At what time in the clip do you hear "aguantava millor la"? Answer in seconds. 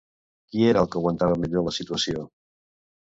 1.01-1.75